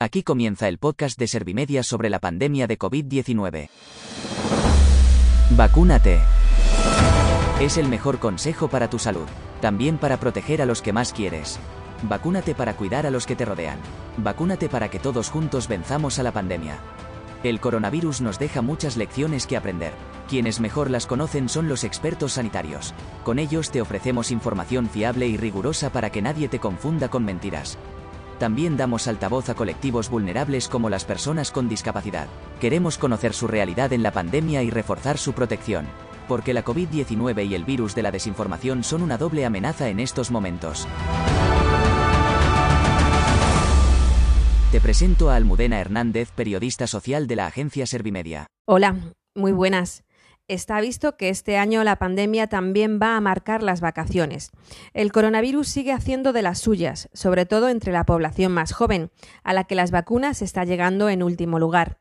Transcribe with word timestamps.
Aquí 0.00 0.22
comienza 0.22 0.68
el 0.68 0.78
podcast 0.78 1.18
de 1.18 1.26
Servimedia 1.26 1.82
sobre 1.82 2.08
la 2.08 2.20
pandemia 2.20 2.68
de 2.68 2.78
COVID-19. 2.78 3.68
Vacúnate. 5.56 6.20
Es 7.60 7.78
el 7.78 7.88
mejor 7.88 8.20
consejo 8.20 8.68
para 8.68 8.88
tu 8.88 9.00
salud, 9.00 9.26
también 9.60 9.98
para 9.98 10.20
proteger 10.20 10.62
a 10.62 10.66
los 10.66 10.82
que 10.82 10.92
más 10.92 11.12
quieres. 11.12 11.58
Vacúnate 12.04 12.54
para 12.54 12.76
cuidar 12.76 13.06
a 13.06 13.10
los 13.10 13.26
que 13.26 13.34
te 13.34 13.44
rodean. 13.44 13.80
Vacúnate 14.18 14.68
para 14.68 14.88
que 14.88 15.00
todos 15.00 15.30
juntos 15.30 15.66
venzamos 15.66 16.20
a 16.20 16.22
la 16.22 16.30
pandemia. 16.30 16.78
El 17.42 17.58
coronavirus 17.58 18.20
nos 18.20 18.38
deja 18.38 18.62
muchas 18.62 18.96
lecciones 18.96 19.48
que 19.48 19.56
aprender. 19.56 19.94
Quienes 20.28 20.60
mejor 20.60 20.90
las 20.90 21.08
conocen 21.08 21.48
son 21.48 21.68
los 21.68 21.82
expertos 21.82 22.34
sanitarios. 22.34 22.94
Con 23.24 23.40
ellos 23.40 23.72
te 23.72 23.80
ofrecemos 23.80 24.30
información 24.30 24.88
fiable 24.88 25.26
y 25.26 25.36
rigurosa 25.36 25.90
para 25.90 26.10
que 26.10 26.22
nadie 26.22 26.48
te 26.48 26.60
confunda 26.60 27.08
con 27.08 27.24
mentiras. 27.24 27.76
También 28.38 28.76
damos 28.76 29.08
altavoz 29.08 29.48
a 29.48 29.54
colectivos 29.54 30.08
vulnerables 30.08 30.68
como 30.68 30.88
las 30.88 31.04
personas 31.04 31.50
con 31.50 31.68
discapacidad. 31.68 32.28
Queremos 32.60 32.96
conocer 32.96 33.32
su 33.34 33.48
realidad 33.48 33.92
en 33.92 34.02
la 34.02 34.12
pandemia 34.12 34.62
y 34.62 34.70
reforzar 34.70 35.18
su 35.18 35.32
protección. 35.32 35.86
Porque 36.28 36.54
la 36.54 36.64
COVID-19 36.64 37.48
y 37.48 37.54
el 37.54 37.64
virus 37.64 37.94
de 37.94 38.02
la 38.02 38.12
desinformación 38.12 38.84
son 38.84 39.02
una 39.02 39.18
doble 39.18 39.44
amenaza 39.44 39.88
en 39.88 39.98
estos 39.98 40.30
momentos. 40.30 40.86
Te 44.70 44.80
presento 44.80 45.30
a 45.30 45.36
Almudena 45.36 45.80
Hernández, 45.80 46.30
periodista 46.30 46.86
social 46.86 47.26
de 47.26 47.36
la 47.36 47.46
agencia 47.46 47.86
Servimedia. 47.86 48.46
Hola, 48.66 49.14
muy 49.34 49.50
buenas. 49.52 50.04
Está 50.48 50.80
visto 50.80 51.18
que 51.18 51.28
este 51.28 51.58
año 51.58 51.84
la 51.84 51.96
pandemia 51.96 52.46
también 52.46 52.98
va 53.00 53.18
a 53.18 53.20
marcar 53.20 53.62
las 53.62 53.82
vacaciones. 53.82 54.50
El 54.94 55.12
coronavirus 55.12 55.68
sigue 55.68 55.92
haciendo 55.92 56.32
de 56.32 56.40
las 56.40 56.58
suyas, 56.58 57.10
sobre 57.12 57.44
todo 57.44 57.68
entre 57.68 57.92
la 57.92 58.06
población 58.06 58.52
más 58.52 58.72
joven, 58.72 59.10
a 59.44 59.52
la 59.52 59.64
que 59.64 59.74
las 59.74 59.90
vacunas 59.90 60.40
está 60.40 60.64
llegando 60.64 61.10
en 61.10 61.22
último 61.22 61.58
lugar. 61.58 61.98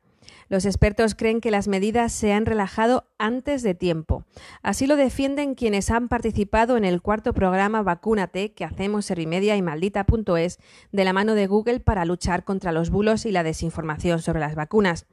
Los 0.49 0.65
expertos 0.65 1.15
creen 1.15 1.41
que 1.41 1.51
las 1.51 1.67
medidas 1.67 2.13
se 2.13 2.31
han 2.31 2.45
relajado 2.45 3.05
antes 3.17 3.63
de 3.63 3.75
tiempo. 3.75 4.23
Así 4.61 4.87
lo 4.87 4.95
defienden 4.95 5.55
quienes 5.55 5.91
han 5.91 6.07
participado 6.07 6.77
en 6.77 6.85
el 6.85 7.01
cuarto 7.01 7.33
programa 7.33 7.81
Vacúnate 7.81 8.53
que 8.53 8.63
hacemos 8.63 9.05
Servimedia 9.05 9.57
y 9.57 9.61
Maldita.es 9.61 10.59
de 10.91 11.03
la 11.03 11.13
mano 11.13 11.35
de 11.35 11.47
Google 11.47 11.79
para 11.81 12.05
luchar 12.05 12.45
contra 12.45 12.71
los 12.71 12.89
bulos 12.89 13.25
y 13.25 13.31
la 13.31 13.43
desinformación 13.43 14.21
sobre 14.21 14.39
las 14.39 14.55
vacunas. 14.55 15.05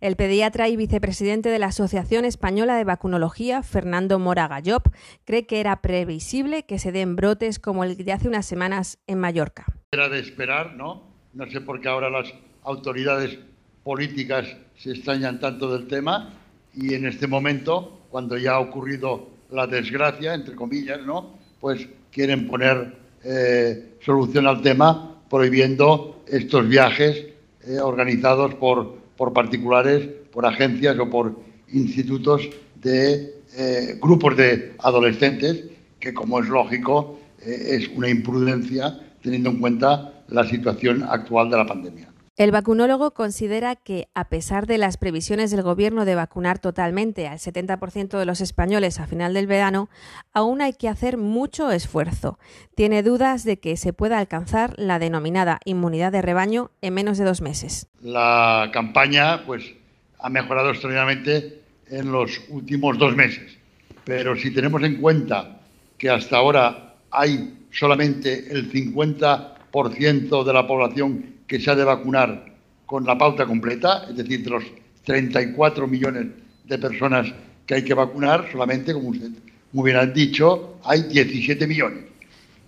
El 0.00 0.16
pediatra 0.16 0.68
y 0.68 0.76
vicepresidente 0.76 1.48
de 1.48 1.58
la 1.58 1.66
Asociación 1.66 2.24
Española 2.24 2.76
de 2.76 2.84
Vacunología, 2.84 3.62
Fernando 3.62 4.18
Mora 4.18 4.48
Gallop, 4.48 4.88
cree 5.24 5.46
que 5.46 5.60
era 5.60 5.80
previsible 5.80 6.64
que 6.64 6.78
se 6.78 6.92
den 6.92 7.16
brotes 7.16 7.58
como 7.58 7.84
el 7.84 7.96
de 7.96 8.12
hace 8.12 8.28
unas 8.28 8.46
semanas 8.46 8.98
en 9.06 9.18
Mallorca. 9.18 9.64
Era 9.92 10.08
de 10.08 10.18
esperar, 10.18 10.74
¿no? 10.74 11.12
No 11.32 11.50
sé 11.50 11.60
por 11.60 11.80
qué 11.80 11.88
ahora 11.88 12.10
las 12.10 12.32
autoridades 12.62 13.38
políticas 13.84 14.46
se 14.76 14.92
extrañan 14.92 15.40
tanto 15.40 15.72
del 15.72 15.86
tema 15.86 16.34
y 16.74 16.94
en 16.94 17.06
este 17.06 17.26
momento, 17.26 18.00
cuando 18.10 18.36
ya 18.36 18.52
ha 18.52 18.60
ocurrido 18.60 19.28
la 19.50 19.66
desgracia, 19.66 20.34
entre 20.34 20.54
comillas, 20.54 21.00
¿no? 21.04 21.34
Pues 21.60 21.86
quieren 22.10 22.48
poner 22.48 22.96
eh, 23.24 23.96
solución 24.04 24.46
al 24.46 24.62
tema 24.62 25.22
prohibiendo 25.28 26.22
estos 26.26 26.68
viajes 26.68 27.26
eh, 27.64 27.78
organizados 27.78 28.54
por, 28.54 28.96
por 29.16 29.32
particulares, 29.32 30.08
por 30.32 30.46
agencias 30.46 30.98
o 30.98 31.08
por 31.08 31.36
institutos 31.72 32.48
de 32.76 33.34
eh, 33.56 33.98
grupos 34.00 34.36
de 34.36 34.74
adolescentes, 34.78 35.64
que 36.00 36.12
como 36.12 36.40
es 36.40 36.48
lógico, 36.48 37.18
es 37.44 37.88
una 37.88 38.08
imprudencia 38.08 38.98
teniendo 39.20 39.50
en 39.50 39.58
cuenta 39.58 40.24
la 40.28 40.44
situación 40.44 41.02
actual 41.02 41.50
de 41.50 41.56
la 41.56 41.66
pandemia. 41.66 42.11
El 42.38 42.50
vacunólogo 42.50 43.10
considera 43.10 43.76
que, 43.76 44.08
a 44.14 44.30
pesar 44.30 44.66
de 44.66 44.78
las 44.78 44.96
previsiones 44.96 45.50
del 45.50 45.60
Gobierno 45.60 46.06
de 46.06 46.14
vacunar 46.14 46.58
totalmente 46.58 47.28
al 47.28 47.38
70% 47.38 48.18
de 48.18 48.24
los 48.24 48.40
españoles 48.40 49.00
a 49.00 49.06
final 49.06 49.34
del 49.34 49.46
verano, 49.46 49.90
aún 50.32 50.62
hay 50.62 50.72
que 50.72 50.88
hacer 50.88 51.18
mucho 51.18 51.70
esfuerzo. 51.70 52.38
Tiene 52.74 53.02
dudas 53.02 53.44
de 53.44 53.58
que 53.58 53.76
se 53.76 53.92
pueda 53.92 54.18
alcanzar 54.18 54.72
la 54.78 54.98
denominada 54.98 55.60
inmunidad 55.66 56.10
de 56.10 56.22
rebaño 56.22 56.70
en 56.80 56.94
menos 56.94 57.18
de 57.18 57.24
dos 57.24 57.42
meses. 57.42 57.88
La 58.00 58.70
campaña 58.72 59.44
pues, 59.44 59.70
ha 60.18 60.30
mejorado 60.30 60.70
extraordinariamente 60.70 61.60
en 61.90 62.10
los 62.10 62.40
últimos 62.48 62.96
dos 62.96 63.14
meses, 63.14 63.58
pero 64.04 64.36
si 64.36 64.54
tenemos 64.54 64.82
en 64.84 65.02
cuenta 65.02 65.60
que 65.98 66.08
hasta 66.08 66.38
ahora 66.38 66.94
hay 67.10 67.66
solamente 67.70 68.50
el 68.50 68.72
50% 68.72 70.44
de 70.44 70.52
la 70.54 70.66
población 70.66 71.41
que 71.52 71.60
se 71.60 71.70
ha 71.70 71.74
de 71.74 71.84
vacunar 71.84 72.46
con 72.86 73.04
la 73.04 73.18
pauta 73.18 73.44
completa, 73.44 74.06
es 74.08 74.16
decir, 74.16 74.42
de 74.42 74.48
los 74.48 74.64
34 75.04 75.86
millones 75.86 76.28
de 76.64 76.78
personas 76.78 77.30
que 77.66 77.74
hay 77.74 77.84
que 77.84 77.92
vacunar, 77.92 78.48
solamente, 78.50 78.94
como 78.94 79.10
usted 79.10 79.28
muy 79.72 79.90
bien 79.90 79.98
ha 79.98 80.06
dicho, 80.06 80.78
hay 80.82 81.02
17 81.02 81.66
millones. 81.66 82.04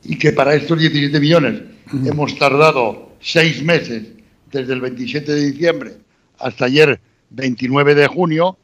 Y 0.02 0.18
que 0.18 0.32
para 0.32 0.54
estos 0.54 0.78
17 0.78 1.18
millones 1.18 1.62
hemos 2.04 2.38
tardado 2.38 3.16
seis 3.20 3.62
meses, 3.62 4.02
desde 4.52 4.74
el 4.74 4.82
27 4.82 5.32
de 5.32 5.52
diciembre 5.52 5.92
hasta 6.38 6.66
ayer 6.66 7.00
29 7.30 7.94
de 7.94 8.06
junio, 8.06 8.58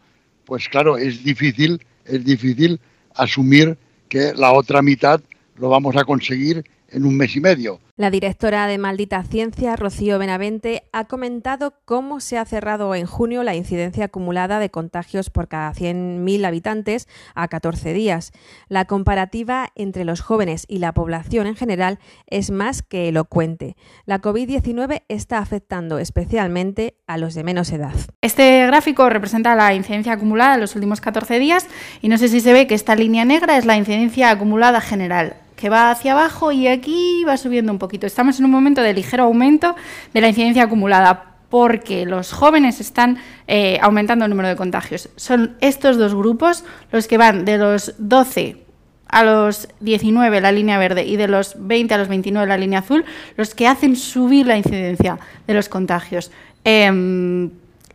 pues 0.44 0.68
claro, 0.68 0.98
es 0.98 1.24
difícil, 1.24 1.80
es 2.04 2.22
difícil 2.22 2.78
asumir 3.14 3.78
que 4.10 4.34
la 4.36 4.52
otra 4.52 4.82
mitad 4.82 5.22
lo 5.56 5.70
vamos 5.70 5.96
a 5.96 6.04
conseguir 6.04 6.62
en 6.90 7.04
un 7.04 7.16
mes 7.16 7.36
y 7.36 7.40
medio. 7.40 7.80
La 7.96 8.10
directora 8.10 8.66
de 8.66 8.78
Maldita 8.78 9.22
Ciencia, 9.24 9.76
Rocío 9.76 10.18
Benavente, 10.18 10.84
ha 10.92 11.04
comentado 11.04 11.74
cómo 11.84 12.20
se 12.20 12.38
ha 12.38 12.44
cerrado 12.46 12.94
en 12.94 13.04
junio 13.04 13.42
la 13.42 13.54
incidencia 13.54 14.06
acumulada 14.06 14.58
de 14.58 14.70
contagios 14.70 15.28
por 15.28 15.48
cada 15.48 15.72
100.000 15.74 16.46
habitantes 16.46 17.08
a 17.34 17.48
14 17.48 17.92
días. 17.92 18.32
La 18.68 18.86
comparativa 18.86 19.68
entre 19.74 20.04
los 20.04 20.22
jóvenes 20.22 20.64
y 20.66 20.78
la 20.78 20.94
población 20.94 21.46
en 21.46 21.56
general 21.56 21.98
es 22.26 22.50
más 22.50 22.82
que 22.82 23.08
elocuente. 23.08 23.76
La 24.06 24.22
COVID-19 24.22 25.02
está 25.08 25.38
afectando 25.38 25.98
especialmente 25.98 26.94
a 27.06 27.18
los 27.18 27.34
de 27.34 27.44
menos 27.44 27.70
edad. 27.70 27.94
Este 28.22 28.66
gráfico 28.66 29.10
representa 29.10 29.54
la 29.54 29.74
incidencia 29.74 30.14
acumulada 30.14 30.54
en 30.54 30.60
los 30.60 30.74
últimos 30.74 31.02
14 31.02 31.38
días 31.38 31.66
y 32.00 32.08
no 32.08 32.16
sé 32.16 32.28
si 32.28 32.40
se 32.40 32.54
ve 32.54 32.66
que 32.66 32.74
esta 32.74 32.94
línea 32.94 33.26
negra 33.26 33.58
es 33.58 33.66
la 33.66 33.76
incidencia 33.76 34.30
acumulada 34.30 34.80
general 34.80 35.36
que 35.60 35.68
va 35.68 35.90
hacia 35.90 36.12
abajo 36.12 36.52
y 36.52 36.66
aquí 36.66 37.22
va 37.28 37.36
subiendo 37.36 37.70
un 37.70 37.78
poquito. 37.78 38.06
Estamos 38.06 38.38
en 38.38 38.46
un 38.46 38.50
momento 38.50 38.82
de 38.82 38.94
ligero 38.94 39.24
aumento 39.24 39.76
de 40.14 40.20
la 40.20 40.28
incidencia 40.28 40.64
acumulada 40.64 41.34
porque 41.50 42.06
los 42.06 42.32
jóvenes 42.32 42.80
están 42.80 43.18
eh, 43.46 43.78
aumentando 43.82 44.24
el 44.24 44.30
número 44.30 44.48
de 44.48 44.56
contagios. 44.56 45.10
Son 45.16 45.56
estos 45.60 45.98
dos 45.98 46.14
grupos 46.14 46.64
los 46.92 47.06
que 47.06 47.18
van 47.18 47.44
de 47.44 47.58
los 47.58 47.94
12 47.98 48.64
a 49.08 49.24
los 49.24 49.68
19 49.80 50.40
la 50.40 50.52
línea 50.52 50.78
verde 50.78 51.04
y 51.04 51.16
de 51.16 51.28
los 51.28 51.56
20 51.58 51.92
a 51.92 51.98
los 51.98 52.08
29 52.08 52.46
la 52.46 52.56
línea 52.56 52.78
azul, 52.78 53.04
los 53.36 53.54
que 53.54 53.66
hacen 53.66 53.96
subir 53.96 54.46
la 54.46 54.56
incidencia 54.56 55.18
de 55.46 55.54
los 55.54 55.68
contagios. 55.68 56.30
Em, 56.64 57.50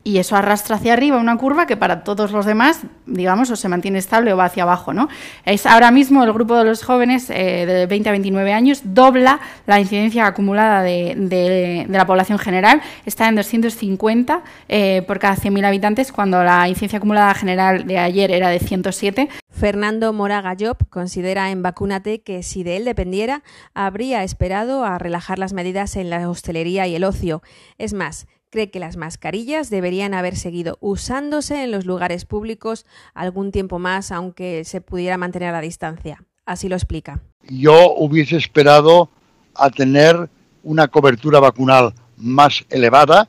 y 0.06 0.20
eso 0.20 0.36
arrastra 0.36 0.76
hacia 0.76 0.94
arriba 0.94 1.18
una 1.18 1.36
curva 1.36 1.66
que 1.66 1.78
para 1.78 2.04
todos 2.04 2.32
los 2.32 2.46
demás, 2.46 2.82
digamos, 3.08 3.50
o 3.50 3.56
se 3.56 3.68
mantiene 3.68 3.98
estable 3.98 4.32
o 4.32 4.38
va 4.38 4.46
hacia 4.46 4.62
abajo. 4.62 4.94
¿no? 4.94 5.10
Es 5.46 5.66
ahora 5.66 5.90
mismo 5.90 6.24
el 6.24 6.32
grupo 6.32 6.56
de 6.56 6.64
los 6.64 6.84
jóvenes 6.84 7.32
eh, 7.32 7.66
de 7.66 7.88
20 7.88 8.10
a 8.10 8.12
29 8.12 8.54
años 8.54 8.82
dobla 8.84 9.40
la 9.66 9.80
incidencia 9.80 10.28
acumulada 10.28 10.84
de, 10.84 11.88
la 11.90 12.06
población 12.06 12.38
general, 12.38 12.84
está 13.08 13.28
en 13.28 13.36
250 13.36 14.44
eh, 14.70 15.02
por 15.08 15.18
cada 15.18 15.36
100.000 15.38 15.66
habitantes, 15.66 16.12
cuando 16.12 16.44
la 16.44 16.70
incidencia 16.70 16.98
acumulada 16.98 17.34
general 17.34 17.88
de 17.88 17.98
ayer 17.98 18.30
era 18.30 18.50
de 18.50 18.60
107. 18.60 19.28
Fernando 19.50 20.14
Moraga 20.14 20.56
Job 20.60 20.78
considera 20.90 21.50
en 21.50 21.64
Vacúnate 21.64 22.22
que 22.22 22.44
si 22.44 22.62
de 22.62 22.78
él 22.78 22.86
dependiera, 22.86 23.42
habría 23.74 24.24
esperado 24.24 24.86
a 24.86 25.00
relajar 25.00 25.40
las 25.40 25.54
medidas 25.54 25.96
en 25.96 26.12
la 26.12 26.30
hostelería 26.30 26.86
y 26.86 26.96
el 26.96 27.06
ocio. 27.06 27.42
Es 27.80 27.94
más, 27.94 28.28
cree 28.56 28.72
que 28.72 28.80
las 28.80 28.96
mascarillas 28.96 29.70
deberían 29.70 30.14
haber 30.14 30.38
seguido 30.38 30.78
usándose 30.80 31.66
en 31.66 31.72
los 31.72 31.86
lugares 31.86 32.24
públicos 32.24 32.86
algún 33.14 33.52
tiempo 33.52 33.80
más, 33.80 34.14
aunque 34.14 34.64
se 34.64 34.80
pudiera 34.80 35.18
mantener 35.18 35.50
a 35.50 35.52
la 35.52 35.60
distancia. 35.60 36.24
Así 36.46 36.70
lo 36.70 36.78
explica. 36.78 37.22
Yo 37.50 37.94
hubiese 37.98 38.38
esperado 38.38 39.10
a 39.56 39.70
tener 39.70 40.30
una 40.64 40.88
cobertura 40.88 41.42
vacunal 41.42 41.94
más 42.16 42.64
elevada 42.70 43.28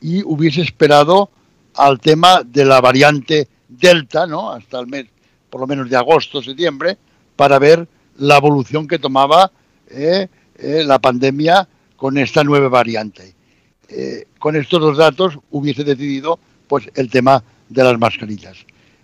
y 0.00 0.24
hubiese 0.24 0.62
esperado 0.62 1.30
al 1.76 2.00
tema 2.00 2.42
de 2.44 2.64
la 2.64 2.80
variante 2.80 3.46
Delta, 3.68 4.26
¿no? 4.26 4.50
Hasta 4.50 4.80
el 4.80 4.88
mes, 4.88 5.06
por 5.50 5.60
lo 5.60 5.68
menos 5.68 5.88
de 5.88 5.96
agosto, 5.96 6.42
septiembre, 6.42 6.98
para 7.36 7.60
ver 7.60 7.86
la 8.16 8.38
evolución 8.38 8.88
que 8.88 8.98
tomaba 8.98 9.52
eh, 9.88 10.26
eh, 10.56 10.82
la 10.84 10.98
pandemia 10.98 11.68
con 11.96 12.18
esta 12.18 12.42
nueva 12.42 12.68
variante. 12.68 13.36
Eh, 13.88 14.26
con 14.38 14.56
estos 14.56 14.80
dos 14.80 14.96
datos 14.96 15.38
hubiese 15.50 15.84
decidido 15.84 16.38
pues 16.66 16.88
el 16.94 17.10
tema 17.10 17.42
de 17.68 17.84
las 17.84 17.98
mascarillas. 17.98 18.56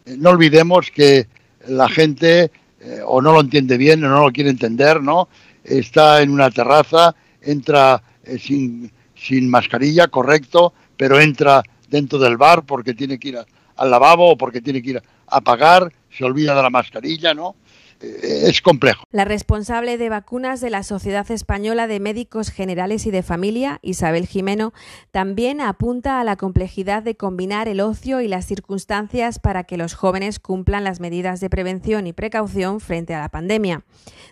Eh, 0.07 0.17
no 0.19 0.31
olvidemos 0.31 0.91
que 0.91 1.27
la 1.69 1.89
gente 1.89 2.51
eh, 2.81 3.01
o 3.05 3.21
no 3.21 3.33
lo 3.33 3.41
entiende 3.41 3.77
bien 3.77 4.03
o 4.05 4.09
no 4.09 4.25
lo 4.25 4.33
quiere 4.33 4.51
entender, 4.51 5.03
¿no? 5.03 5.29
Está 5.63 6.23
en 6.23 6.31
una 6.31 6.51
terraza, 6.51 7.15
entra 7.43 8.03
sin, 8.39 8.91
sin 9.15 9.51
mascarilla, 9.51 10.09
correcto, 10.09 10.73
pero 10.97 11.21
entra 11.21 11.63
dentro 11.89 12.19
del 12.19 12.37
bar 12.37 12.65
porque 12.65 12.95
tiene 12.95 13.19
que 13.19 13.29
ir 13.29 13.39
al 13.77 13.91
lavabo 13.91 14.33
o 14.33 14.37
porque 14.39 14.63
tiene 14.63 14.81
que 14.81 14.91
ir 14.91 15.03
a 15.27 15.41
pagar, 15.41 15.93
se 16.11 16.25
olvida 16.25 16.55
de 16.55 16.63
la 16.63 16.71
mascarilla, 16.71 17.35
¿no? 17.35 17.57
Es 18.01 18.63
complejo. 18.63 19.05
La 19.11 19.25
responsable 19.25 19.99
de 19.99 20.09
vacunas 20.09 20.61
de 20.61 20.71
la 20.71 20.83
Sociedad 20.83 21.31
Española 21.31 21.87
de 21.87 22.01
Médicos 22.01 22.51
Generales 22.51 23.07
y 23.07 23.11
de 23.11 23.23
Familia, 23.23 23.79
Isabel 23.83 24.27
Jimeno, 24.27 24.73
también 25.11 25.61
apunta 25.61 26.21
a 26.21 26.25
la 26.25 26.37
complejidad 26.37 27.03
de 27.03 27.17
combinar 27.17 27.69
el 27.69 27.81
ocio 27.81 28.21
y 28.21 28.29
las 28.29 28.47
circunstancias 28.47 29.39
para 29.39 29.65
que 29.65 29.77
los 29.77 29.95
jóvenes 29.95 30.39
cumplan 30.39 30.85
las 30.85 31.01
medidas 31.01 31.41
de 31.41 31.51
prevención 31.51 32.07
y 32.07 32.13
precaución 32.13 32.81
frente 32.81 33.15
a 33.15 33.21
la 33.21 33.29
pandemia. 33.29 33.83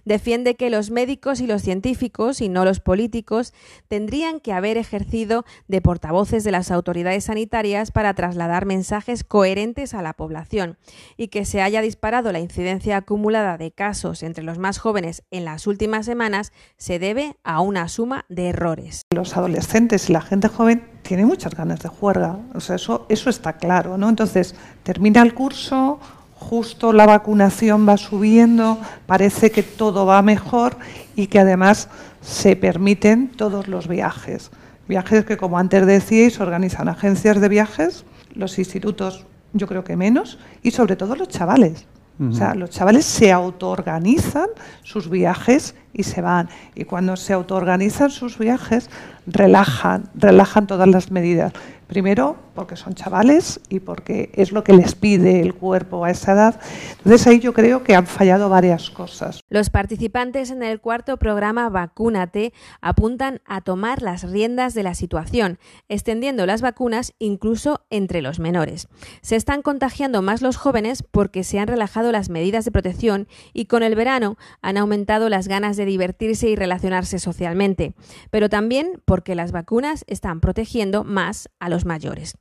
Defiende 0.08 0.55
que 0.55 0.70
los 0.70 0.90
médicos 0.90 1.38
y 1.43 1.46
los 1.46 1.60
científicos, 1.60 2.40
y 2.40 2.49
no 2.49 2.64
los 2.64 2.81
políticos, 2.81 3.52
tendrían 3.88 4.40
que 4.40 4.55
haber 4.55 4.78
ejercido 4.78 5.44
de 5.66 5.82
portavoces 5.82 6.44
de 6.44 6.50
las 6.50 6.70
autoridades 6.70 7.25
sanitarias 7.25 7.90
para 7.90 8.14
trasladar 8.14 8.64
mensajes 8.64 9.22
coherentes 9.22 9.93
a 9.93 10.00
la 10.00 10.14
población 10.14 10.78
y 11.19 11.28
que 11.28 11.44
se 11.44 11.60
haya 11.60 11.82
disparado 11.82 12.32
la 12.32 12.38
incidencia 12.38 12.96
acumulada 12.96 13.58
de 13.58 13.70
casos 13.70 14.22
entre 14.22 14.44
los 14.44 14.56
más 14.56 14.78
jóvenes 14.78 15.25
en 15.31 15.44
las 15.44 15.66
últimas 15.66 16.06
semanas 16.06 16.54
se 16.78 16.99
debe 16.99 17.37
a 17.44 17.61
una 17.61 17.87
suma 17.88 18.25
de 18.31 18.49
errores. 18.49 19.02
Los 19.14 19.37
adolescentes 19.37 20.08
y 20.08 20.14
la 20.14 20.22
gente 20.22 20.49
joven 20.49 20.88
tienen 21.02 21.26
muchas 21.26 21.54
ganas 21.54 21.81
de 21.81 21.90
juerga, 21.90 22.38
o 22.54 22.61
sea, 22.61 22.76
eso, 22.76 23.04
eso 23.11 23.28
está 23.28 23.58
claro, 23.58 23.99
¿no? 23.99 24.08
Entonces, 24.08 24.54
termina 24.84 25.20
el 25.20 25.34
curso, 25.34 26.00
justo 26.38 26.93
la 26.93 27.06
vacunación 27.06 27.87
va 27.88 27.96
subiendo, 27.96 28.79
parece 29.06 29.50
que 29.50 29.62
todo 29.62 30.06
va 30.06 30.23
mejor 30.23 30.76
y 31.17 31.26
que 31.26 31.40
además 31.40 31.88
se 32.20 32.56
permiten 32.56 33.29
todos 33.29 33.69
los 33.69 33.88
viajes. 33.88 34.50
Viajes 34.88 35.25
que, 35.25 35.37
como 35.37 35.58
antes 35.58 35.85
decíais, 35.85 36.40
organizan 36.40 36.88
agencias 36.88 37.40
de 37.40 37.49
viajes, 37.49 38.05
los 38.35 38.58
institutos 38.58 39.26
yo 39.52 39.67
creo 39.67 39.85
que 39.85 39.96
menos, 39.96 40.38
y 40.62 40.70
sobre 40.70 40.96
todo 40.96 41.17
los 41.17 41.29
chavales. 41.29 41.87
O 42.20 42.32
sea, 42.32 42.56
los 42.56 42.70
chavales 42.70 43.05
se 43.05 43.31
autoorganizan 43.31 44.49
sus 44.82 45.08
viajes 45.08 45.76
y 45.93 46.02
se 46.02 46.20
van. 46.20 46.49
Y 46.75 46.82
cuando 46.82 47.17
se 47.17 47.32
autoorganizan 47.32 48.11
sus 48.11 48.38
viajes, 48.38 48.90
relajan, 49.25 50.11
relajan 50.17 50.67
todas 50.67 50.88
las 50.88 51.12
medidas. 51.12 51.52
Primero, 51.87 52.35
porque 52.58 52.75
son 52.75 52.94
chavales 52.94 53.60
y 53.69 53.78
porque 53.78 54.32
es 54.34 54.50
lo 54.50 54.64
que 54.64 54.72
les 54.72 54.96
pide 54.96 55.43
el 55.43 55.55
cuerpo 55.55 56.05
a 56.05 56.10
esa 56.10 56.32
edad. 56.32 56.60
Entonces 56.96 57.25
ahí 57.28 57.38
yo 57.38 57.55
creo 57.55 57.84
que 57.84 57.94
han 57.94 58.08
fallado 58.08 58.49
varias 58.49 58.90
cosas. 58.90 59.44
Los 59.49 59.70
participantes 59.70 60.50
en 60.50 60.64
el 60.64 60.81
cuarto 60.81 61.19
programa 61.19 61.69
Vacúnate 61.69 62.52
apuntan 62.81 63.43
a 63.46 63.60
tomar 63.60 64.02
las 64.02 64.28
riendas 64.28 64.75
de 64.75 64.82
la 64.82 64.94
situación, 64.94 65.60
extendiendo 65.88 66.46
las 66.46 66.60
vacunas 66.60 67.14
incluso 67.20 67.87
entre 67.90 68.22
los 68.22 68.40
menores. 68.40 68.88
Se 69.20 69.37
están 69.37 69.62
contagiando 69.62 70.20
más 70.20 70.43
los 70.43 70.56
jóvenes 70.56 71.04
porque 71.04 71.44
se 71.44 71.61
han 71.61 71.69
relajado 71.69 72.11
las 72.11 72.28
medidas 72.28 72.64
de 72.64 72.72
protección 72.72 73.28
y 73.52 73.66
con 73.66 73.84
el 73.84 73.94
verano 73.94 74.37
han 74.62 74.78
aumentado 74.78 75.28
las 75.28 75.46
ganas 75.46 75.76
de 75.76 75.84
divertirse 75.84 76.49
y 76.49 76.56
relacionarse 76.56 77.20
socialmente, 77.20 77.94
pero 78.32 78.49
también 78.49 79.00
porque 79.04 79.37
las 79.37 79.52
vacunas 79.52 80.02
están 80.08 80.40
protegiendo 80.40 81.04
más 81.04 81.49
a 81.61 81.69
los 81.69 81.84
mayores. 81.84 82.37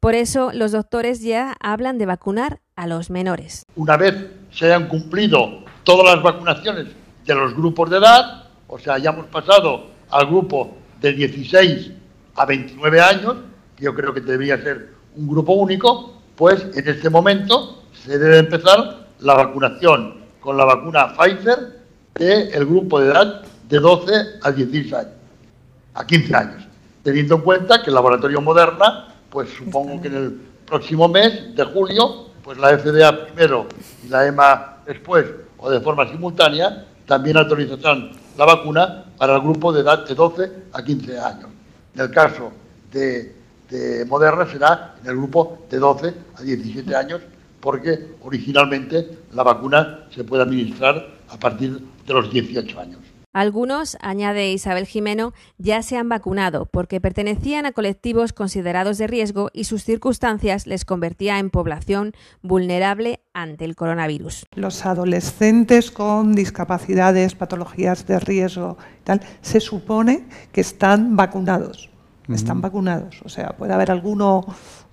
Por 0.00 0.14
eso 0.14 0.50
los 0.52 0.72
doctores 0.72 1.20
ya 1.20 1.56
hablan 1.60 1.98
de 1.98 2.06
vacunar 2.06 2.60
a 2.76 2.86
los 2.86 3.10
menores. 3.10 3.64
Una 3.76 3.96
vez 3.96 4.14
se 4.50 4.66
hayan 4.66 4.88
cumplido 4.88 5.64
todas 5.84 6.14
las 6.14 6.22
vacunaciones 6.22 6.86
de 7.24 7.34
los 7.34 7.54
grupos 7.54 7.90
de 7.90 7.98
edad, 7.98 8.44
o 8.66 8.78
sea, 8.78 8.94
hayamos 8.94 9.26
pasado 9.26 9.86
al 10.10 10.26
grupo 10.26 10.76
de 11.00 11.12
16 11.12 11.92
a 12.36 12.46
29 12.46 13.00
años, 13.00 13.36
yo 13.78 13.94
creo 13.94 14.12
que 14.12 14.20
debería 14.20 14.60
ser 14.62 14.94
un 15.16 15.26
grupo 15.26 15.52
único, 15.54 16.14
pues 16.36 16.66
en 16.74 16.88
este 16.88 17.10
momento 17.10 17.82
se 17.92 18.18
debe 18.18 18.38
empezar 18.38 19.06
la 19.20 19.34
vacunación 19.34 20.20
con 20.40 20.56
la 20.56 20.64
vacuna 20.64 21.14
Pfizer 21.14 21.80
del 22.14 22.66
grupo 22.66 23.00
de 23.00 23.10
edad 23.10 23.42
de 23.68 23.78
12 23.78 24.12
a 24.42 24.50
16 24.50 24.92
años, 24.92 25.12
a 25.94 26.06
15 26.06 26.34
años, 26.34 26.62
teniendo 27.02 27.36
en 27.36 27.40
cuenta 27.42 27.82
que 27.82 27.90
el 27.90 27.94
laboratorio 27.94 28.40
Moderna, 28.40 29.08
pues 29.36 29.50
supongo 29.50 30.00
que 30.00 30.08
en 30.08 30.14
el 30.14 30.32
próximo 30.64 31.08
mes 31.08 31.54
de 31.54 31.62
julio, 31.64 32.28
pues 32.42 32.56
la 32.56 32.78
FDA 32.78 33.26
primero 33.26 33.66
y 34.02 34.08
la 34.08 34.26
EMA 34.26 34.78
después 34.86 35.26
o 35.58 35.68
de 35.68 35.78
forma 35.82 36.08
simultánea, 36.08 36.86
también 37.04 37.36
autorizarán 37.36 38.12
la 38.38 38.46
vacuna 38.46 39.04
para 39.18 39.34
el 39.34 39.42
grupo 39.42 39.74
de 39.74 39.82
edad 39.82 40.08
de 40.08 40.14
12 40.14 40.52
a 40.72 40.82
15 40.82 41.18
años. 41.18 41.50
En 41.94 42.00
el 42.00 42.10
caso 42.10 42.50
de, 42.90 43.36
de 43.68 44.06
Moderna 44.06 44.50
será 44.50 44.94
en 45.02 45.06
el 45.06 45.16
grupo 45.16 45.66
de 45.68 45.80
12 45.80 46.14
a 46.34 46.40
17 46.40 46.96
años, 46.96 47.20
porque 47.60 48.14
originalmente 48.22 49.18
la 49.34 49.42
vacuna 49.42 50.06
se 50.14 50.24
puede 50.24 50.44
administrar 50.44 51.08
a 51.28 51.36
partir 51.38 51.78
de 52.06 52.14
los 52.14 52.30
18 52.30 52.80
años. 52.80 53.00
Algunos, 53.36 53.98
añade 54.00 54.50
Isabel 54.50 54.86
Jimeno, 54.86 55.34
ya 55.58 55.82
se 55.82 55.98
han 55.98 56.08
vacunado 56.08 56.64
porque 56.64 57.02
pertenecían 57.02 57.66
a 57.66 57.72
colectivos 57.72 58.32
considerados 58.32 58.96
de 58.96 59.06
riesgo 59.06 59.50
y 59.52 59.64
sus 59.64 59.84
circunstancias 59.84 60.66
les 60.66 60.86
convertía 60.86 61.38
en 61.38 61.50
población 61.50 62.14
vulnerable 62.40 63.20
ante 63.34 63.66
el 63.66 63.76
coronavirus. 63.76 64.46
Los 64.54 64.86
adolescentes 64.86 65.90
con 65.90 66.34
discapacidades, 66.34 67.34
patologías 67.34 68.06
de 68.06 68.20
riesgo, 68.20 68.78
tal, 69.04 69.20
se 69.42 69.60
supone 69.60 70.24
que 70.50 70.62
están 70.62 71.14
vacunados. 71.14 71.90
Están 72.28 72.60
vacunados. 72.60 73.20
O 73.24 73.28
sea, 73.28 73.56
puede 73.56 73.72
haber 73.72 73.90
alguno 73.90 74.44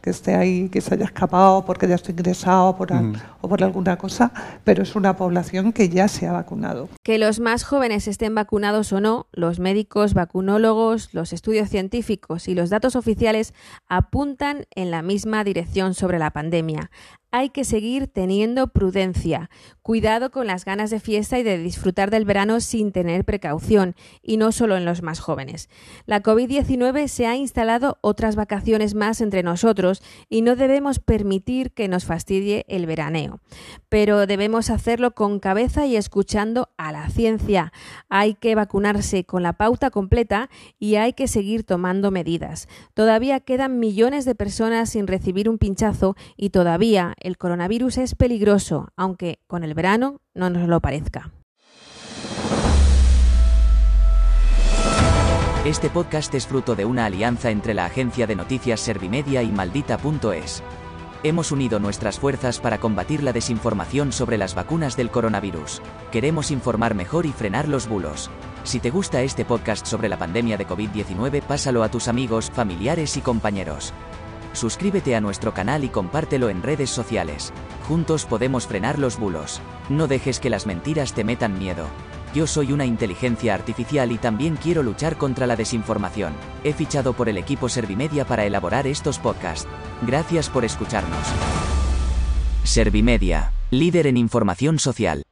que 0.03 0.09
esté 0.09 0.35
ahí, 0.35 0.67
que 0.67 0.81
se 0.81 0.93
haya 0.93 1.05
escapado 1.05 1.65
porque 1.65 1.87
ya 1.87 1.95
está 1.95 2.11
ingresado 2.11 2.75
por 2.75 2.91
o 3.39 3.47
por 3.47 3.63
alguna 3.63 3.97
cosa, 3.97 4.33
pero 4.65 4.83
es 4.83 4.97
una 4.97 5.15
población 5.15 5.71
que 5.71 5.87
ya 5.87 6.09
se 6.09 6.27
ha 6.27 6.33
vacunado. 6.33 6.89
Que 7.03 7.17
los 7.17 7.39
más 7.39 7.63
jóvenes 7.63 8.09
estén 8.09 8.35
vacunados 8.35 8.91
o 8.91 8.99
no, 8.99 9.27
los 9.31 9.59
médicos, 9.59 10.13
vacunólogos, 10.13 11.13
los 11.13 11.31
estudios 11.31 11.69
científicos 11.69 12.49
y 12.49 12.53
los 12.53 12.69
datos 12.69 12.97
oficiales 12.97 13.53
apuntan 13.87 14.65
en 14.75 14.91
la 14.91 15.01
misma 15.01 15.45
dirección 15.45 15.93
sobre 15.93 16.19
la 16.19 16.31
pandemia 16.31 16.91
hay 17.33 17.49
que 17.49 17.63
seguir 17.63 18.07
teniendo 18.07 18.67
prudencia, 18.67 19.49
cuidado 19.81 20.29
con 20.29 20.45
las 20.45 20.65
ganas 20.65 20.91
de 20.91 20.99
fiesta 20.99 21.39
y 21.39 21.43
de 21.43 21.57
disfrutar 21.57 22.11
del 22.11 22.25
verano 22.25 22.59
sin 22.59 22.91
tener 22.91 23.25
precaución, 23.25 23.95
y 24.21 24.37
no 24.37 24.51
solo 24.51 24.77
en 24.77 24.85
los 24.85 25.01
más 25.01 25.19
jóvenes. 25.19 25.67
La 26.05 26.21
COVID-19 26.21 27.07
se 27.07 27.25
ha 27.25 27.35
instalado 27.35 27.97
otras 28.01 28.35
vacaciones 28.35 28.93
más 28.93 29.19
entre 29.19 29.41
nosotros 29.41 30.03
y 30.29 30.43
no 30.43 30.55
debemos 30.55 30.99
permitir 30.99 31.71
que 31.71 31.87
nos 31.87 32.05
fastidie 32.05 32.65
el 32.67 32.85
veraneo. 32.85 33.39
Pero 33.89 34.27
debemos 34.27 34.69
hacerlo 34.69 35.15
con 35.15 35.39
cabeza 35.39 35.87
y 35.87 35.95
escuchando 35.95 36.69
a 36.77 36.91
la 36.91 37.09
ciencia. 37.09 37.73
Hay 38.09 38.35
que 38.35 38.53
vacunarse 38.53 39.23
con 39.23 39.41
la 39.41 39.53
pauta 39.53 39.89
completa 39.89 40.51
y 40.77 40.95
hay 40.97 41.13
que 41.13 41.27
seguir 41.27 41.63
tomando 41.63 42.11
medidas. 42.11 42.67
Todavía 42.93 43.39
quedan 43.39 43.79
millones 43.79 44.23
de 44.25 44.35
personas 44.35 44.91
sin 44.91 45.07
recibir 45.07 45.49
un 45.49 45.57
pinchazo 45.57 46.15
y 46.37 46.51
todavía 46.51 47.15
el 47.23 47.37
coronavirus 47.37 47.97
es 47.97 48.15
peligroso, 48.15 48.89
aunque 48.95 49.39
con 49.47 49.63
el 49.63 49.73
verano 49.73 50.21
no 50.35 50.49
nos 50.49 50.67
lo 50.67 50.81
parezca. 50.81 51.31
Este 55.65 55.89
podcast 55.89 56.35
es 56.35 56.45
fruto 56.45 56.75
de 56.75 56.83
una 56.83 57.05
alianza 57.05 57.49
entre 57.49 57.73
la 57.73 57.85
agencia 57.85 58.27
de 58.27 58.35
noticias 58.35 58.81
Servimedia 58.81 59.41
y 59.43 59.51
Maldita.es. 59.51 60.61
Hemos 61.23 61.53
unido 61.53 61.79
nuestras 61.79 62.19
fuerzas 62.19 62.59
para 62.59 62.81
combatir 62.81 63.23
la 63.23 63.31
desinformación 63.31 64.11
sobre 64.11 64.37
las 64.37 64.55
vacunas 64.55 64.97
del 64.97 65.09
coronavirus. 65.09 65.81
Queremos 66.11 66.51
informar 66.51 66.95
mejor 66.95 67.25
y 67.25 67.31
frenar 67.31 67.69
los 67.69 67.87
bulos. 67.87 68.29
Si 68.65 68.81
te 68.81 68.89
gusta 68.89 69.21
este 69.21 69.45
podcast 69.45 69.85
sobre 69.85 70.09
la 70.09 70.17
pandemia 70.17 70.57
de 70.57 70.67
COVID-19, 70.67 71.41
pásalo 71.41 71.83
a 71.83 71.89
tus 71.89 72.09
amigos, 72.09 72.51
familiares 72.51 73.15
y 73.15 73.21
compañeros. 73.21 73.93
Suscríbete 74.53 75.15
a 75.15 75.21
nuestro 75.21 75.53
canal 75.53 75.83
y 75.83 75.89
compártelo 75.89 76.49
en 76.49 76.63
redes 76.63 76.89
sociales. 76.89 77.51
Juntos 77.87 78.25
podemos 78.25 78.67
frenar 78.67 78.99
los 78.99 79.19
bulos. 79.19 79.59
No 79.89 80.07
dejes 80.07 80.39
que 80.39 80.49
las 80.49 80.65
mentiras 80.65 81.13
te 81.13 81.23
metan 81.23 81.59
miedo. 81.59 81.87
Yo 82.33 82.47
soy 82.47 82.71
una 82.71 82.85
inteligencia 82.85 83.53
artificial 83.53 84.11
y 84.11 84.17
también 84.17 84.55
quiero 84.55 84.81
luchar 84.81 85.17
contra 85.17 85.45
la 85.45 85.55
desinformación. 85.55 86.33
He 86.63 86.73
fichado 86.73 87.13
por 87.13 87.29
el 87.29 87.37
equipo 87.37 87.69
Servimedia 87.69 88.25
para 88.25 88.45
elaborar 88.45 88.87
estos 88.87 89.19
podcasts. 89.19 89.67
Gracias 90.01 90.49
por 90.49 90.65
escucharnos. 90.65 91.27
Servimedia, 92.63 93.51
líder 93.69 94.07
en 94.07 94.17
información 94.17 94.79
social. 94.79 95.23